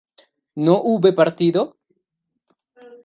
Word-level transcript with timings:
¿no 0.65 0.81
hube 0.81 1.11
partido? 1.13 1.77